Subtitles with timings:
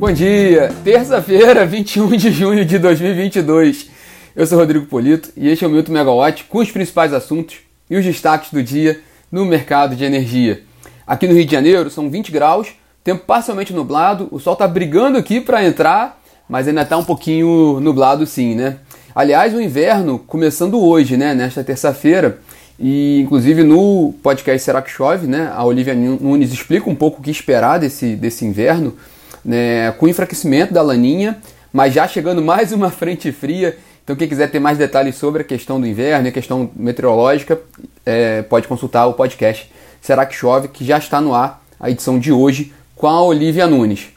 [0.00, 3.90] Bom dia, terça-feira, 21 de junho de 2022.
[4.34, 7.58] Eu sou Rodrigo Polito e este é o Milton Megawatt com os principais assuntos
[7.90, 8.98] e os destaques do dia
[9.30, 10.62] no mercado de energia.
[11.06, 12.68] Aqui no Rio de Janeiro são 20 graus,
[13.04, 17.78] tempo parcialmente nublado, o sol está brigando aqui para entrar, mas ainda está um pouquinho
[17.80, 18.78] nublado sim, né?
[19.14, 22.38] Aliás, o inverno começando hoje, né, nesta terça-feira,
[22.78, 27.22] e inclusive no podcast Será que Chove, né, a Olivia Nunes explica um pouco o
[27.22, 28.96] que esperar desse, desse inverno
[29.44, 31.38] né, com enfraquecimento da laninha,
[31.72, 33.76] mas já chegando mais uma frente fria.
[34.02, 37.60] Então, quem quiser ter mais detalhes sobre a questão do inverno e a questão meteorológica,
[38.04, 42.18] é, pode consultar o podcast Será que Chove, que já está no ar, a edição
[42.18, 44.08] de hoje, com a Olivia Nunes.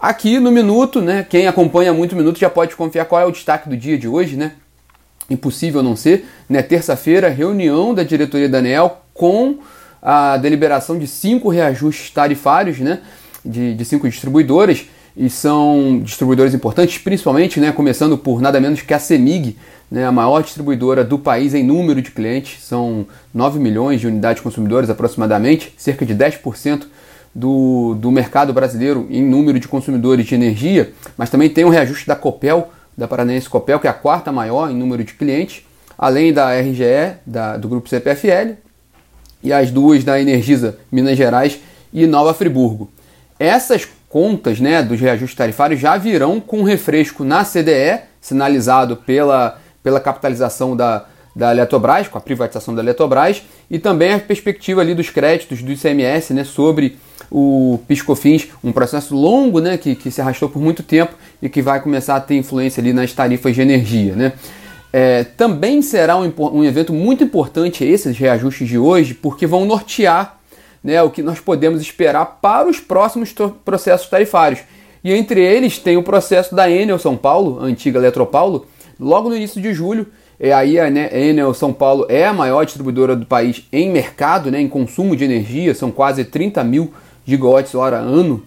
[0.00, 3.30] Aqui no Minuto, né, quem acompanha muito o Minuto já pode confiar qual é o
[3.30, 4.52] destaque do dia de hoje, né?
[5.30, 6.60] Impossível não ser, né?
[6.60, 9.58] Terça-feira, reunião da diretoria da ANEL com
[10.02, 13.00] a deliberação de cinco reajustes tarifários, né?
[13.44, 18.94] De, de cinco distribuidoras e são distribuidores importantes, principalmente, né, começando por nada menos que
[18.94, 19.58] a CEMIG,
[19.90, 24.42] né, a maior distribuidora do país em número de clientes, são 9 milhões de unidades
[24.42, 26.84] consumidoras aproximadamente, cerca de 10%
[27.34, 32.06] do, do mercado brasileiro em número de consumidores de energia, mas também tem um reajuste
[32.06, 35.62] da Copel, da Paranaense Copel, que é a quarta maior em número de clientes,
[35.98, 38.54] além da RGE, da, do grupo CPFL,
[39.42, 41.58] e as duas da Energisa Minas Gerais
[41.92, 42.90] e Nova Friburgo.
[43.42, 49.98] Essas contas né, dos reajustes tarifários já virão com refresco na CDE, sinalizado pela, pela
[49.98, 55.10] capitalização da, da Eletrobras, com a privatização da Eletrobras, e também a perspectiva ali dos
[55.10, 56.96] créditos do ICMS né, sobre
[57.28, 61.60] o PiscoFins, um processo longo né, que, que se arrastou por muito tempo e que
[61.60, 64.14] vai começar a ter influência ali nas tarifas de energia.
[64.14, 64.34] Né?
[64.92, 70.38] É, também será um, um evento muito importante esses reajustes de hoje, porque vão nortear
[70.82, 73.34] né, o que nós podemos esperar para os próximos
[73.64, 74.60] processos tarifários.
[75.04, 78.66] E entre eles tem o processo da Enel São Paulo, a antiga Eletropaulo,
[78.98, 80.06] logo no início de julho.
[80.38, 84.60] E aí a Enel São Paulo é a maior distribuidora do país em mercado, né,
[84.60, 86.92] em consumo de energia, são quase 30 mil
[87.24, 88.42] gigawatts hora ano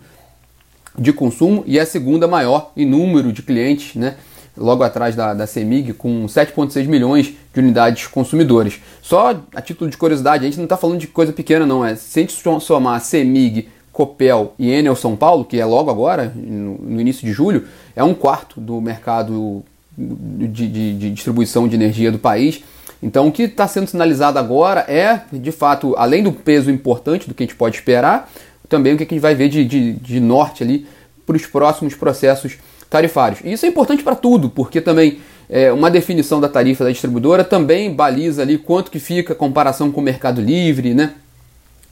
[0.97, 4.16] de consumo e é a segunda maior em número de clientes, né?
[4.57, 8.79] Logo atrás da, da CEMIG, com 7,6 milhões de unidades consumidoras.
[9.01, 11.85] Só a título de curiosidade, a gente não está falando de coisa pequena, não.
[11.85, 16.31] É, se a gente somar CEMIG, Copel e Enel São Paulo, que é logo agora,
[16.35, 17.65] no, no início de julho,
[17.95, 19.63] é um quarto do mercado
[19.97, 22.61] de, de, de distribuição de energia do país.
[23.01, 27.33] Então, o que está sendo sinalizado agora é, de fato, além do peso importante do
[27.33, 28.29] que a gente pode esperar,
[28.67, 30.88] também o que a gente vai ver de, de, de norte ali
[31.25, 32.57] para os próximos processos
[32.90, 33.40] tarifários.
[33.44, 35.19] E isso é importante para tudo, porque também
[35.50, 39.91] é, uma definição da tarifa da distribuidora também baliza ali quanto que fica a comparação
[39.91, 41.13] com o mercado livre, né?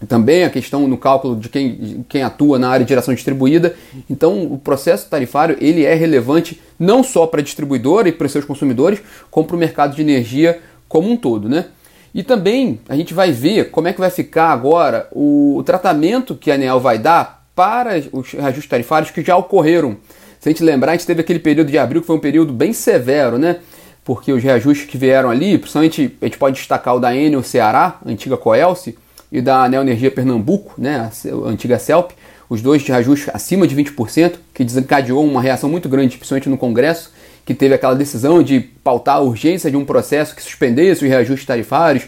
[0.08, 3.74] Também a questão no cálculo de quem, quem atua na área de geração distribuída.
[4.09, 8.44] Então, o processo tarifário ele é relevante não só para a distribuidora e para seus
[8.44, 9.00] consumidores,
[9.32, 10.59] como para o mercado de energia
[10.90, 11.68] como um todo, né?
[12.14, 16.36] E também a gente vai ver como é que vai ficar agora o, o tratamento
[16.36, 19.97] que a ANEL vai dar para os reajustes tarifários que já ocorreram
[20.44, 22.52] se a gente lembrar, a gente teve aquele período de abril que foi um período
[22.52, 23.59] bem severo, né?
[24.03, 27.97] Porque os reajustes que vieram ali, principalmente a gente pode destacar o da Enel Ceará,
[28.06, 28.97] antiga Coelce,
[29.31, 32.12] e da Anel Energia Pernambuco, né, a antiga CELP,
[32.50, 36.58] os dois de reajuste acima de 20%, que desencadeou uma reação muito grande, principalmente no
[36.58, 37.14] Congresso,
[37.46, 41.47] que teve aquela decisão de pautar a urgência de um processo que suspendesse os reajustes
[41.47, 42.03] tarifários.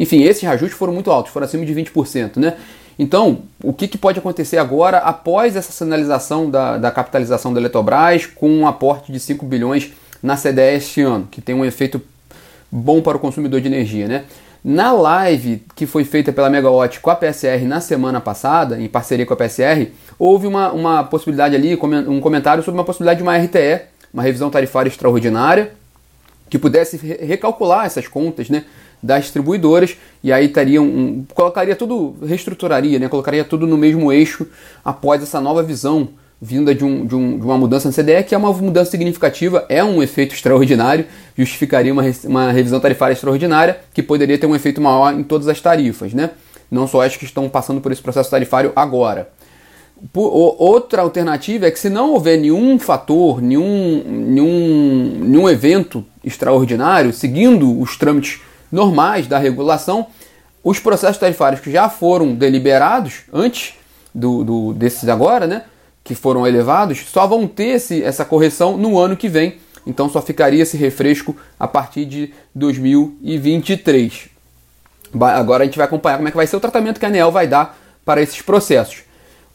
[0.00, 2.56] Enfim, esses reajustes foram muito altos, foram acima de 20%, né?
[2.98, 8.24] Então, o que, que, pode acontecer agora após essa sinalização da, da, capitalização da Eletrobras
[8.24, 12.00] com um aporte de 5 bilhões na CDE este ano, que tem um efeito
[12.72, 14.24] bom para o consumidor de energia, né?
[14.64, 19.26] Na live que foi feita pela Megawatt com a PSR na semana passada, em parceria
[19.26, 21.78] com a PSR, houve uma, uma possibilidade ali,
[22.08, 23.82] um comentário sobre uma possibilidade de uma RTE,
[24.12, 25.72] uma revisão tarifária extraordinária,
[26.48, 28.64] que pudesse recalcular essas contas, né?
[29.02, 33.08] Das distribuidoras e aí teria um, colocaria tudo, reestruturaria, né?
[33.08, 34.46] colocaria tudo no mesmo eixo
[34.84, 36.08] após essa nova visão
[36.40, 39.66] vinda de, um, de, um, de uma mudança na CDE, que é uma mudança significativa,
[39.68, 41.04] é um efeito extraordinário,
[41.36, 45.60] justificaria uma, uma revisão tarifária extraordinária que poderia ter um efeito maior em todas as
[45.60, 46.30] tarifas, né?
[46.70, 49.28] não só as que estão passando por esse processo tarifário agora.
[50.14, 57.78] Outra alternativa é que se não houver nenhum fator, nenhum, nenhum, nenhum evento extraordinário, seguindo
[57.78, 60.06] os trâmites normais da regulação,
[60.62, 63.74] os processos tarifários que já foram deliberados antes
[64.14, 65.64] do, do desses agora, né,
[66.04, 69.58] que foram elevados, só vão ter esse, essa correção no ano que vem.
[69.86, 74.28] Então só ficaria esse refresco a partir de 2023.
[75.14, 77.32] Agora a gente vai acompanhar como é que vai ser o tratamento que a ANEL
[77.32, 79.02] vai dar para esses processos.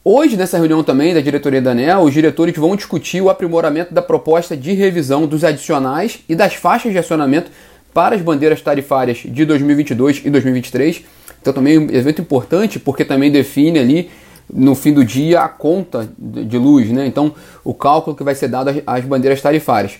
[0.08, 4.00] Hoje, nessa reunião também da diretoria da ANEL, os diretores vão discutir o aprimoramento da
[4.00, 7.50] proposta de revisão dos adicionais e das faixas de acionamento
[7.96, 11.02] para as bandeiras tarifárias de 2022 e 2023.
[11.40, 14.10] Então, também um evento importante, porque também define ali
[14.52, 17.06] no fim do dia a conta de luz, né?
[17.06, 17.34] Então,
[17.64, 19.94] o cálculo que vai ser dado às bandeiras tarifárias.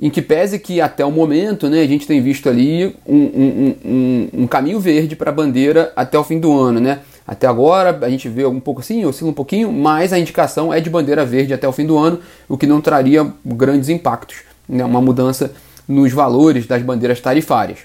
[0.00, 3.74] Em que pese que até o momento né, a gente tem visto ali um, um,
[3.84, 7.00] um, um caminho verde para a bandeira até o fim do ano, né?
[7.28, 10.80] Até agora a gente vê um pouco assim, oscila um pouquinho, mas a indicação é
[10.80, 14.82] de bandeira verde até o fim do ano, o que não traria grandes impactos, né?
[14.82, 15.52] uma mudança
[15.88, 17.80] nos valores das bandeiras tarifárias.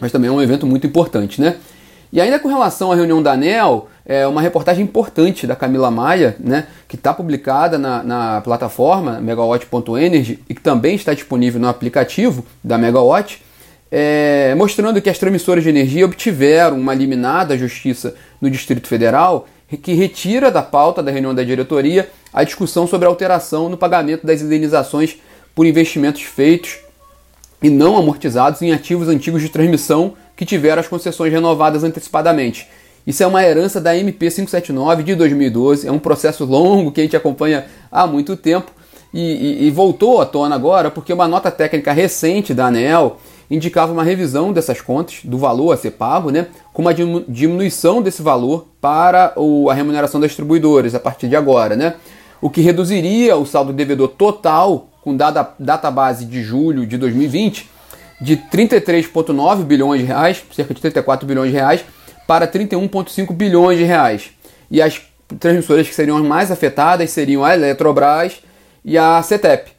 [0.00, 1.56] Mas também é um evento muito importante, né?
[2.12, 6.34] E ainda com relação à reunião da ANEL, é uma reportagem importante da Camila Maia,
[6.40, 12.44] né, que está publicada na, na plataforma megawatt.energy e que também está disponível no aplicativo
[12.64, 13.40] da Megawatt,
[13.92, 19.46] é, mostrando que as transmissoras de energia obtiveram uma liminar da Justiça no Distrito Federal
[19.80, 24.26] que retira da pauta da reunião da diretoria a discussão sobre a alteração no pagamento
[24.26, 25.16] das indenizações
[25.54, 26.78] por investimentos feitos
[27.62, 32.66] e não amortizados em ativos antigos de transmissão que tiveram as concessões renovadas antecipadamente.
[33.06, 37.04] Isso é uma herança da MP 579 de 2012, é um processo longo que a
[37.04, 38.70] gente acompanha há muito tempo
[39.12, 43.18] e, e, e voltou à tona agora porque uma nota técnica recente da ANEL
[43.50, 48.22] indicava uma revisão dessas contas, do valor a ser pago, né, com uma diminuição desse
[48.22, 51.94] valor para o, a remuneração das distribuidoras a partir de agora, né,
[52.40, 57.68] o que reduziria o saldo devedor total com data, data base de julho de 2020
[58.20, 61.84] de 33,9 bilhões de reais, cerca de 34 bilhões de reais,
[62.26, 64.30] para 31,5 bilhões de reais.
[64.70, 65.00] E as
[65.38, 68.42] transmissoras que seriam as mais afetadas seriam a Eletrobras
[68.84, 69.72] e a CETEP.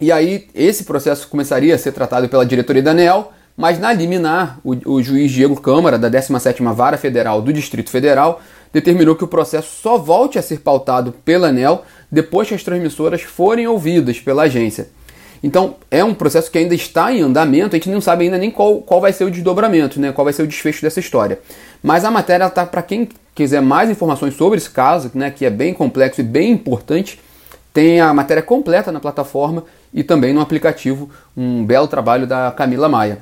[0.00, 4.60] E aí esse processo começaria a ser tratado pela diretoria da ANEL, mas na liminar,
[4.62, 8.40] o, o juiz Diego Câmara, da 17ª Vara Federal do Distrito Federal,
[8.72, 13.22] determinou que o processo só volte a ser pautado pela ANEL depois que as transmissoras
[13.22, 14.88] forem ouvidas pela agência.
[15.42, 18.50] Então é um processo que ainda está em andamento, a gente não sabe ainda nem
[18.50, 21.38] qual, qual vai ser o desdobramento, né, qual vai ser o desfecho dessa história.
[21.82, 25.50] Mas a matéria está para quem quiser mais informações sobre esse caso, né, que é
[25.50, 27.20] bem complexo e bem importante,
[27.72, 32.88] tem a matéria completa na plataforma e também no aplicativo, um belo trabalho da Camila
[32.88, 33.18] Maia.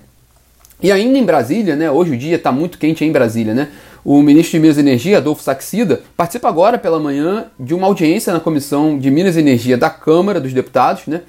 [0.83, 3.69] E ainda em Brasília, né, hoje o dia está muito quente em Brasília, né?
[4.09, 8.33] O ministro de Minas e Energia, Adolfo Saxida, participa agora pela manhã de uma audiência
[8.33, 11.23] na Comissão de Minas e Energia da Câmara dos Deputados, né?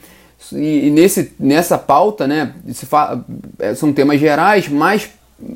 [0.54, 2.54] E, nesse, nessa pauta, né,
[3.58, 5.10] é, são temas gerais, mas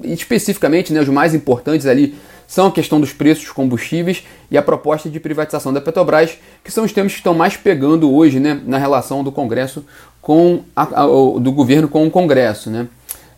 [0.04, 2.16] especificamente, né, os mais importantes ali
[2.48, 6.72] são a questão dos preços dos combustíveis e a proposta de privatização da Petrobras, que
[6.72, 9.86] são os temas que estão mais pegando hoje né, na relação do Congresso
[10.20, 11.06] com a, a,
[11.40, 12.72] do governo com o Congresso.
[12.72, 12.88] Né.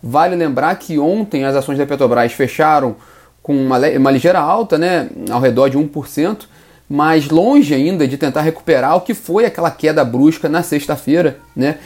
[0.01, 2.95] Vale lembrar que ontem as ações da Petrobras fecharam
[3.43, 6.45] com uma, uma ligeira alta, né, ao redor de 1%,
[6.89, 11.77] mas longe ainda de tentar recuperar o que foi aquela queda brusca na sexta-feira, né,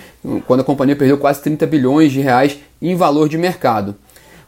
[0.45, 3.95] quando a companhia perdeu quase 30 bilhões de reais em valor de mercado.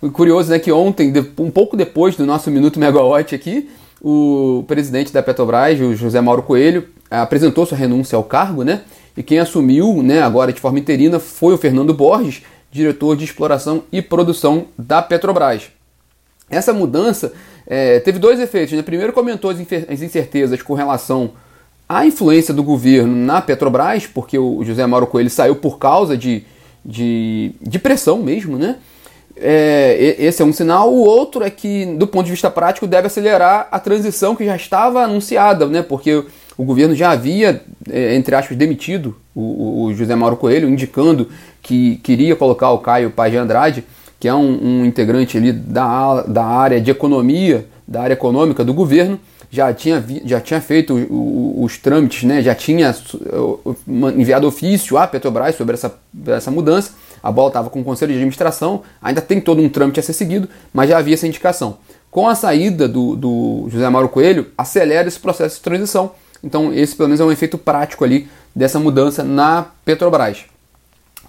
[0.01, 3.69] O curioso é né, que ontem, um pouco depois do nosso Minuto Megawatt aqui,
[4.01, 8.81] o presidente da Petrobras, o José Mauro Coelho, apresentou sua renúncia ao cargo, né?
[9.17, 13.83] E quem assumiu, né, agora de forma interina, foi o Fernando Borges, diretor de exploração
[13.91, 15.69] e produção da Petrobras.
[16.49, 17.33] Essa mudança
[17.67, 18.75] é, teve dois efeitos.
[18.75, 18.81] Né?
[18.81, 21.31] Primeiro, comentou as incertezas com relação
[21.87, 26.43] à influência do governo na Petrobras, porque o José Mauro Coelho saiu por causa de,
[26.83, 28.77] de, de pressão mesmo, né?
[29.41, 30.93] É, esse é um sinal.
[30.93, 34.55] O outro é que, do ponto de vista prático, deve acelerar a transição que já
[34.55, 35.81] estava anunciada, né?
[35.81, 36.25] porque
[36.57, 41.29] o governo já havia, é, entre aspas, demitido o, o, José Mauro Coelho, indicando
[41.61, 43.85] que queria colocar o Caio Paz de Andrade,
[44.19, 48.73] que é um, um integrante ali da, da área de economia, da área econômica do
[48.73, 49.19] governo,
[49.51, 52.41] já tinha, já tinha feito os, os trâmites, né?
[52.41, 52.95] já tinha
[54.15, 55.93] enviado ofício à Petrobras sobre essa,
[56.27, 59.99] essa mudança a bola estava com o conselho de administração, ainda tem todo um trâmite
[59.99, 61.77] a ser seguido, mas já havia essa indicação.
[62.09, 66.11] Com a saída do, do José Mauro Coelho, acelera esse processo de transição.
[66.43, 70.45] Então, esse pelo menos é um efeito prático ali dessa mudança na Petrobras.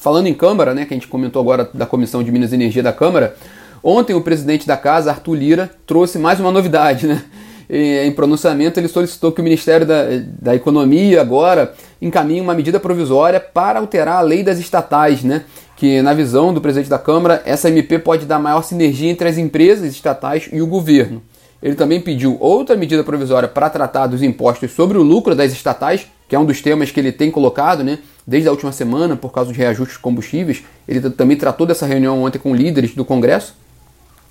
[0.00, 2.82] Falando em Câmara, né, que a gente comentou agora da Comissão de Minas e Energia
[2.82, 3.36] da Câmara,
[3.84, 7.22] ontem o presidente da casa, Arthur Lira, trouxe mais uma novidade, né?
[7.68, 10.04] em pronunciamento, ele solicitou que o Ministério da,
[10.40, 15.44] da Economia agora encaminhe uma medida provisória para alterar a lei das estatais, né?
[15.76, 19.36] que, na visão do presidente da Câmara, essa MP pode dar maior sinergia entre as
[19.36, 21.22] empresas estatais e o governo.
[21.62, 26.06] Ele também pediu outra medida provisória para tratar dos impostos sobre o lucro das estatais,
[26.30, 29.32] que é um dos temas que ele tem colocado né, desde a última semana por
[29.32, 30.62] causa dos reajustes de combustíveis.
[30.86, 33.56] Ele também tratou dessa reunião ontem com líderes do Congresso.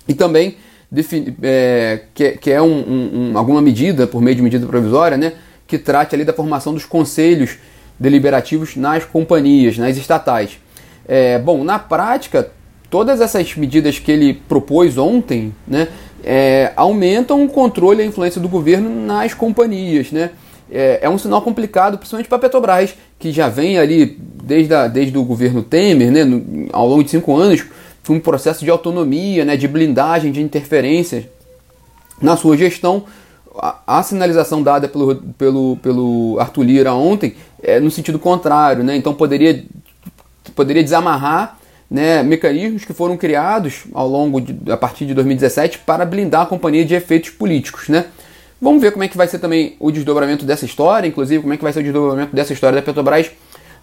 [0.08, 0.56] E também
[1.42, 5.34] é, que, que, é um, um, alguma medida, por meio de medida provisória, né,
[5.66, 7.58] que trate ali da formação dos conselhos
[7.98, 10.58] deliberativos nas companhias, nas estatais.
[11.06, 12.50] É, bom, na prática,
[12.88, 15.88] todas essas medidas que ele propôs ontem né,
[16.24, 20.10] é, aumentam o controle e a influência do governo nas companhias.
[20.10, 20.30] Né?
[20.70, 24.86] É, é um sinal complicado, principalmente para a Petrobras, que já vem ali desde, a,
[24.86, 27.64] desde o governo Temer, né, no, ao longo de cinco anos,
[28.08, 31.24] um processo de autonomia, né, de blindagem de interferências
[32.20, 33.04] na sua gestão.
[33.56, 38.96] A, a sinalização dada pelo, pelo, pelo Arthur Lira ontem é no sentido contrário, né?
[38.96, 39.64] então poderia,
[40.54, 41.58] poderia desamarrar
[41.90, 46.46] né, mecanismos que foram criados ao longo de, a partir de 2017 para blindar a
[46.46, 48.06] companhia de efeitos políticos, né?
[48.60, 51.56] Vamos ver como é que vai ser também o desdobramento dessa história, inclusive como é
[51.56, 53.30] que vai ser o desdobramento dessa história da Petrobras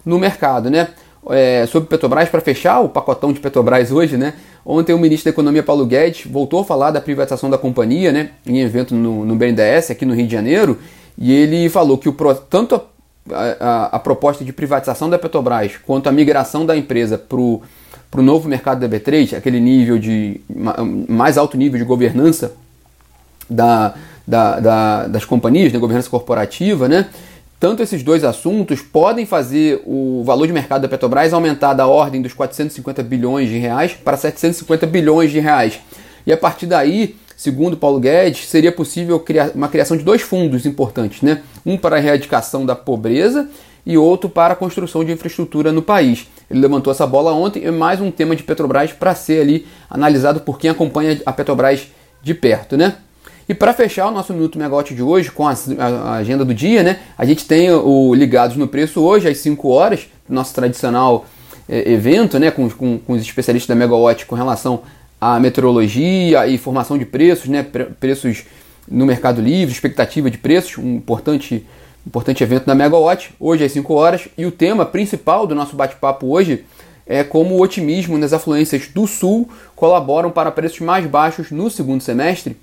[0.04, 0.88] no mercado, né?
[1.30, 4.34] É, sobre Petrobras, para fechar o pacotão de Petrobras hoje, né?
[4.64, 8.30] Ontem o ministro da Economia Paulo Guedes voltou a falar da privatização da companhia, né?
[8.46, 10.78] Em evento no, no BNDES aqui no Rio de Janeiro,
[11.18, 12.14] e ele falou que o,
[12.48, 12.80] tanto
[13.32, 17.62] a, a, a proposta de privatização da Petrobras quanto a migração da empresa para o
[18.22, 20.40] novo mercado da B3, aquele nível de
[21.08, 22.52] mais alto nível de governança
[23.50, 23.94] da,
[24.28, 27.08] da, da, das companhias, da governança corporativa, né?
[27.58, 32.20] Tanto esses dois assuntos podem fazer o valor de mercado da Petrobras aumentar da ordem
[32.20, 35.80] dos 450 bilhões de reais para 750 bilhões de reais.
[36.26, 40.66] E a partir daí, segundo Paulo Guedes, seria possível criar uma criação de dois fundos
[40.66, 41.40] importantes, né?
[41.64, 43.48] Um para a erradicação da pobreza
[43.84, 46.28] e outro para a construção de infraestrutura no país.
[46.50, 50.40] Ele levantou essa bola ontem e mais um tema de Petrobras para ser ali analisado
[50.40, 51.88] por quem acompanha a Petrobras
[52.22, 52.96] de perto, né?
[53.48, 56.82] E para fechar o nosso Minuto Megawatt de hoje, com a, a, agenda do dia,
[56.82, 57.00] né?
[57.16, 61.24] A gente tem o Ligados no Preço hoje, às 5 horas, nosso tradicional
[61.66, 62.50] é, evento, né?
[62.50, 64.82] Com, com, com, os especialistas da Megawatt com relação
[65.18, 67.62] à meteorologia e formação de preços, né?
[67.62, 68.44] Pre preços
[68.86, 71.66] no Mercado Livre, expectativa de preços, um importante,
[72.06, 74.28] importante evento da Megawatt, hoje às 5 horas.
[74.36, 76.66] E o tema principal do nosso bate-papo hoje
[77.06, 82.02] é como o otimismo nas afluências do Sul colaboram para preços mais baixos no segundo
[82.02, 82.54] semestre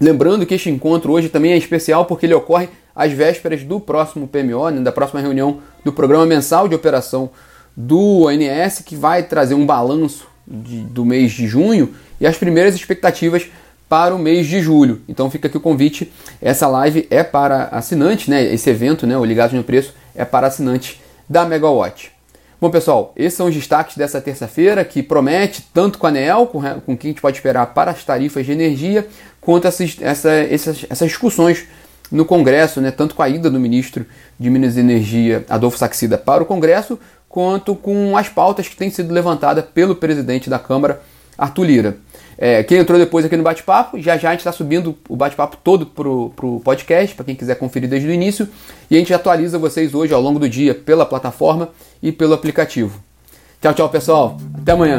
[0.00, 4.28] Lembrando que este encontro hoje também é especial porque ele ocorre às vésperas do próximo
[4.28, 7.30] PMO, né, da próxima reunião do Programa Mensal de Operação
[7.76, 12.74] do ONS, que vai trazer um balanço de, do mês de junho e as primeiras
[12.74, 13.48] expectativas
[13.88, 15.02] para o mês de julho.
[15.08, 16.12] Então fica aqui o convite.
[16.40, 18.42] Essa live é para assinantes, né?
[18.42, 19.16] Esse evento, né?
[19.16, 22.10] O Ligados no Preço, é para assinantes da Megawatt.
[22.58, 26.62] Bom, pessoal, esses são os destaques dessa terça-feira, que promete tanto com a ANEEL, com,
[26.80, 29.06] com o que a gente pode esperar para as tarifas de energia,
[29.46, 31.66] quanto essas, essa, essas, essas discussões
[32.10, 34.04] no Congresso, né, tanto com a ida do ministro
[34.36, 36.98] de Minas e Energia, Adolfo Saxida, para o Congresso,
[37.28, 41.00] quanto com as pautas que têm sido levantadas pelo presidente da Câmara,
[41.38, 41.96] Arthur Lira.
[42.36, 45.56] É, quem entrou depois aqui no bate-papo, já já a gente está subindo o bate-papo
[45.62, 48.48] todo para o podcast, para quem quiser conferir desde o início,
[48.90, 51.68] e a gente atualiza vocês hoje ao longo do dia pela plataforma
[52.02, 53.00] e pelo aplicativo.
[53.62, 54.38] Tchau, tchau, pessoal.
[54.60, 54.98] Até amanhã.